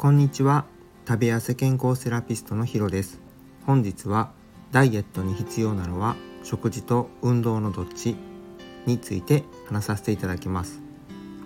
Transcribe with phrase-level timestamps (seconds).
[0.00, 0.64] こんにちは。
[1.06, 3.20] 食べ痩せ健康セラピストのヒロです。
[3.66, 4.32] 本日は
[4.72, 8.16] ダイエットに必要なのは食事と運動のどっち
[8.86, 10.80] について話させていただきます。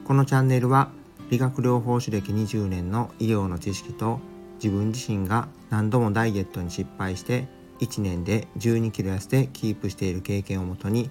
[0.05, 0.93] このチャンネルは
[1.31, 4.21] 理学療法士歴20年の医療の知識と
[4.63, 7.49] 自分自身が何度もダイエットに失敗して
[7.81, 11.11] 1年で12キロ痩せてキープしている経験をもとに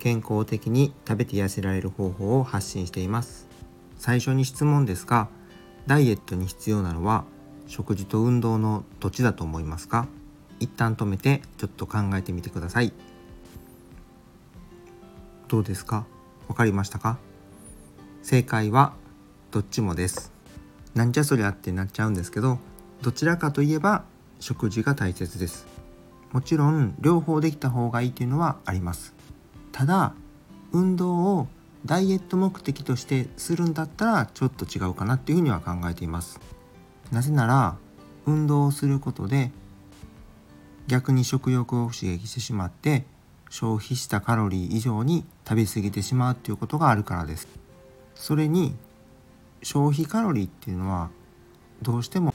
[0.00, 3.46] 健康的に食べて痩せられる方法を発信しています。
[3.96, 5.28] 最初に質問ですが
[5.86, 7.24] ダイエットに必要なのは
[7.66, 10.06] 食事と運動のどっちだと思いますか？
[10.60, 12.92] 一旦止めてちょっと考えてみてください。
[15.48, 16.06] どうですか？
[16.48, 17.18] わかりましたか？
[18.22, 18.92] 正解は
[19.50, 20.32] どっちもです。
[20.94, 22.58] なんじゃそりゃってなっちゃうんですけど
[23.02, 24.04] どちらかといえば
[24.40, 25.66] 食事が大切です。
[26.32, 29.14] もちろん両方できた方がいいというのはあります。
[29.72, 30.14] ただ
[30.72, 31.48] 運動を
[31.86, 36.40] ダイエット目的としてするんだったらちょっと違うかなっていうふうには考えています。
[37.10, 37.76] なぜなら
[38.26, 39.50] 運動をすることで
[40.86, 43.04] 逆に食欲を刺激してしまって
[43.48, 47.48] 消費したカロリー以上に食べ過ぎてしまうっていうことがあるからです。
[48.14, 48.74] それに
[49.62, 51.10] 消費カロリーっていうのは
[51.82, 52.34] どうしても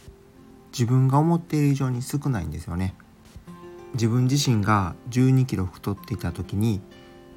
[0.71, 2.95] 自分が思っている以上に少ないんですよね。
[3.93, 6.81] 自分自身が1 2キロ太っていた時に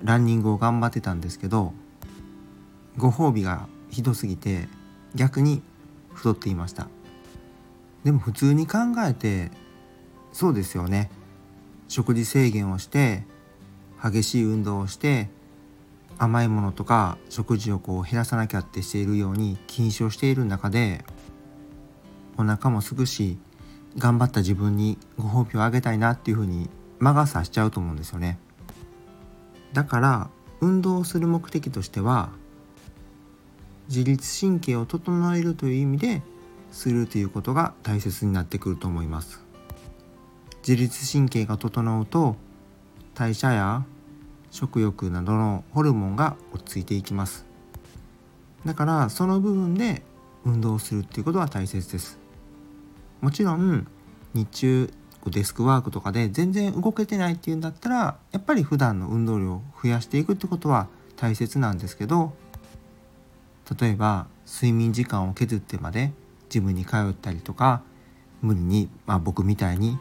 [0.03, 1.73] ランニングを頑張ってたんですけど
[2.99, 4.69] ご褒美がひどすぎて
[5.15, 5.63] 逆に
[6.13, 6.89] 太っていました。
[8.05, 9.51] でも普通に考えて
[10.33, 11.11] そうですよね。
[11.87, 13.25] 食事制限をして
[14.03, 15.31] 激しい運動をして
[16.19, 21.05] 甘いものとか食事をこう減らさなきゃってしているように禁止をしている中で
[22.37, 23.39] お腹もすぐし
[23.97, 28.39] 頑張った自分にご褒美をあげたいなっていうふうに魔が差しちゃうと思うんですよね。
[29.73, 32.31] だから運動をする目的としては
[33.89, 36.23] 自律神経を整えるという意味で
[36.71, 39.43] するということが大切になってくると思います。
[40.67, 42.37] 自律神経が整うと
[43.15, 43.85] 代謝や
[44.51, 47.47] 食欲などのホルモンが落ち着いていきます。
[48.65, 50.03] だからその部分で
[50.45, 52.19] 運動するっていうことは大切です。
[53.21, 53.87] もちろん
[54.35, 54.93] 日中
[55.31, 62.33] デスクワークとかで全然動けてないっていうんだったらやっぱり普段の運動量を増やしていくってことは大切なんですけど
[63.81, 66.13] 例えば睡眠時間を削ってまで
[66.49, 67.83] ジムに通ったりとか
[68.41, 69.99] 無理に、まあ、僕みたいに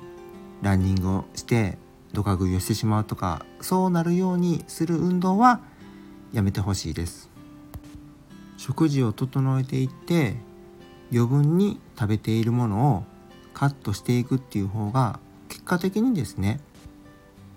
[0.61, 1.77] ランニングをして
[2.13, 5.59] ドカ食いをしてしまうとかそうなるようにする運動は
[6.33, 7.29] やめてほしいです
[8.57, 10.35] 食事を整えていって
[11.11, 13.03] 余分に食べているものを
[13.53, 15.19] カットしていくっていう方が
[15.50, 16.59] 結果的にですね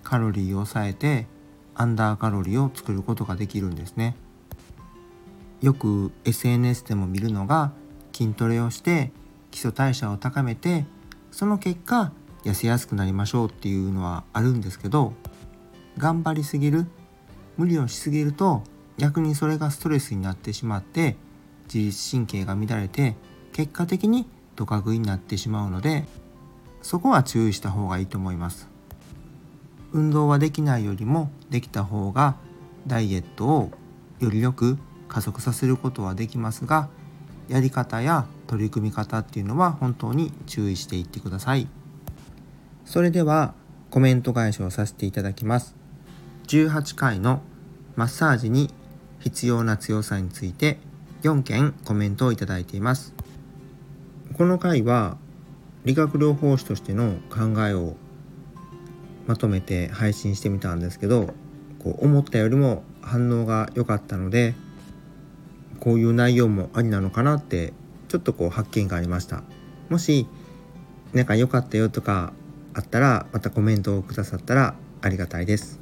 [0.03, 1.26] カロリーを抑えて
[1.75, 4.15] アンダーカロリーを作ることができるんですね。
[5.60, 7.72] よく SNS でも見るのが
[8.12, 9.12] 筋トレをして
[9.50, 10.87] 基礎代謝を高めて
[11.31, 12.12] その結果
[12.44, 15.12] 痩せやすくなりましょうっていうのはあるんですけど
[15.99, 16.87] 頑張りすぎる
[17.56, 18.62] 無理をしすぎると
[18.97, 21.16] 逆にそれがストレスになってしまって
[21.72, 23.16] 自律神経が乱れて
[23.53, 24.26] 結果的に
[24.56, 26.04] ドカ食いになってしまうので
[26.82, 28.69] そこは注意した方がいいと思います。
[29.93, 32.37] 運動はできないよりもできた方が
[32.87, 33.70] ダイエットを
[34.20, 34.78] よりよく
[35.10, 36.88] 加速させることはできますが
[37.48, 41.66] やり方や取り組み方っていうのは本当に注意していってください。
[42.84, 43.54] それでは
[43.91, 45.75] コメント返しをさせていただきます。
[46.47, 47.43] 18回の
[47.97, 48.72] マッサージに
[49.19, 50.78] 必要な強さについて
[51.22, 53.15] 4件コメントをいただいています。
[54.34, 55.16] この回は
[55.84, 57.97] 理学療法士としての考えを
[59.26, 61.34] まとめて配信してみたんですけど
[61.78, 64.54] こう思ったよりも反応が良かったので
[65.81, 67.73] こういう内容もありなのかなって
[68.09, 69.43] ちょっとこう発見がありました。
[69.89, 70.27] もし
[71.13, 72.33] なんか良かったよとか
[72.75, 75.81] あったらまたコメントをくださったらありがたいです。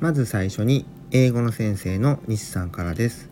[0.00, 3.30] まず最初に英語の先生の西さんからです。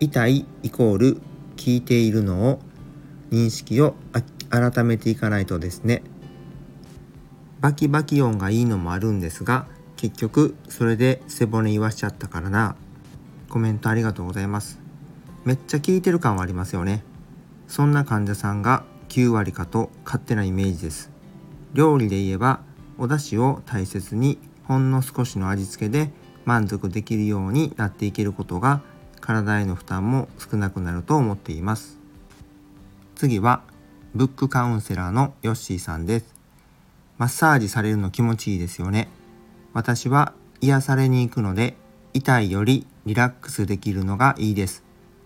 [0.00, 1.20] 痛いイコール
[1.56, 2.60] 聞いているのを
[3.30, 3.94] 認識を
[4.50, 6.02] 改めていかないとですね。
[7.60, 9.66] バキバキ音がいいのもあるんですが
[9.96, 12.76] 結局それで背骨言わしちゃったからな。
[13.48, 14.81] コメントありがとうございます。
[15.44, 17.04] めっちゃ効いてる感はありますよね。
[17.66, 21.10] そんな患者さんが9割かと勝手なイメージです。
[21.74, 22.60] 料理で言えば
[22.98, 26.10] お出汁を大切にほんの少しの味付けで
[26.44, 28.82] 満足できるようになっていけることが
[29.20, 31.98] 体への負担も少なくなると思っています。
[33.14, 33.62] 次は
[34.14, 36.34] ブックカウンセラーのヨッシーさんです。
[37.18, 39.08] マッサージされるの気持ちいいですよね。
[39.72, 41.76] 私は癒されに行くので
[42.12, 44.84] 痛いよりリラックスできるのがいいです。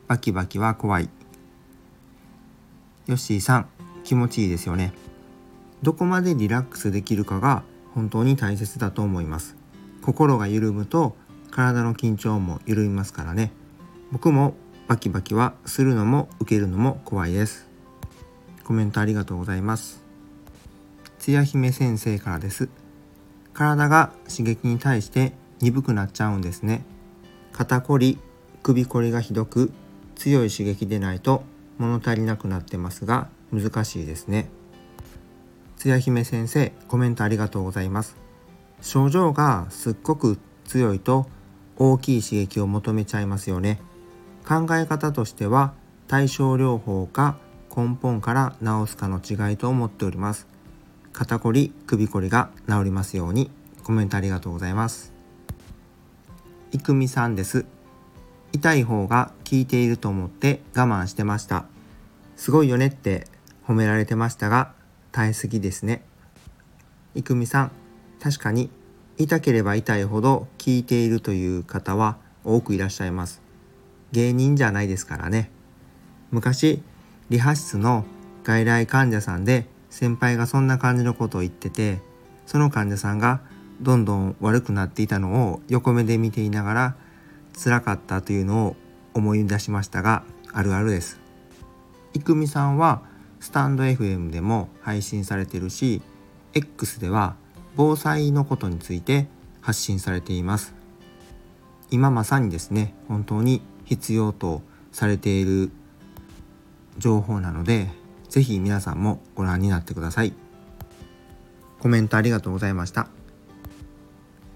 [0.09, 1.11] バキバキは怖い。
[3.07, 3.69] ヨッシーさん
[4.05, 4.93] 気持ちいいですよね。
[5.83, 9.57] どこまでリラックスできるかが本当に大切だと思います。
[10.03, 11.17] 心が緩むと
[11.51, 13.51] 体の緊張も緩みますからね。
[14.13, 14.55] 僕も
[14.87, 17.67] バキバキはするのも受けるのも怖いです。
[18.63, 20.05] コメントありがとうございます。
[21.19, 22.69] つや姫先生からです。
[23.55, 26.85] 体が刺激に対して鈍くなっちゃうんですね。
[27.53, 28.19] 肩こり
[28.63, 29.73] 首こりがひどく
[30.17, 31.45] 強い刺激でないと
[31.79, 34.49] 物足りなくなってますが難しいですね。
[35.77, 38.17] つや姫先生コメントありがとうございます。
[38.81, 41.27] 症状がすっごく強いと
[41.77, 43.81] 大きい刺激を求めちゃいますよね。
[44.47, 45.75] 考え方としては
[46.09, 47.37] 対症療法か
[47.77, 50.47] 根本から治すかの違いと思っております。
[51.13, 53.51] 肩こり首こりが治りますように
[53.83, 55.13] コメントありがとうございます。
[56.73, 57.67] いくみさんです。
[58.57, 61.67] 痛い方が効いていると思って我慢してました。
[62.37, 63.27] すごいよねって
[63.67, 64.73] 褒められてましたが
[65.13, 66.03] 耐えすぎですね。
[67.15, 67.73] いくみさん
[68.19, 68.71] 確かに
[69.19, 73.43] 痛ければ痛いほど効いているという方は多くいらっしゃいます。
[74.13, 75.51] 芸人じゃないですからね。
[76.31, 76.83] 昔
[77.29, 78.07] 理髪室の
[78.43, 82.01] 外来患者さんで先輩がそんな感じのことを言ってて
[82.47, 83.43] その患者さんが
[83.83, 86.97] どんどん悪くなっていたのを横目で見ていながら
[87.57, 88.77] 辛かったというのを
[89.15, 91.19] 思い出しましたがあるあるです。
[92.13, 93.03] いくみさんは
[93.41, 96.03] スタンド FM でも配信されてるし
[96.55, 97.37] X では
[97.77, 99.29] 防災のことについて
[99.61, 100.75] 発信されています。
[101.91, 104.63] 今まさにですね本当に必要と
[104.93, 105.71] されている
[106.99, 107.89] 情報なので
[108.29, 110.33] 是非皆さんもご覧になってください。
[111.79, 113.09] コメントありがとうございました。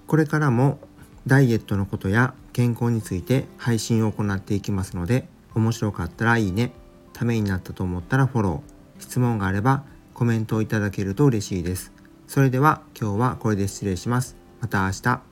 [0.07, 0.79] これからも
[1.27, 6.71] ダイエットのことや健康について配信を行っていきますので面白かったらいいね
[7.13, 9.01] ためになったと思ったらフォロー。
[9.01, 9.83] 質問があれば
[10.13, 11.91] コメントをいただけると嬉しいです。
[12.27, 14.37] それでは今日はこれで失礼します。
[14.61, 15.30] また明日。